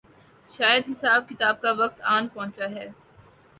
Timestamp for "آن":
2.13-2.27